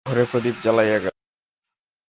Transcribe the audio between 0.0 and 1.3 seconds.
ঘরে প্রদীপ জ্বালাইয়া গেল।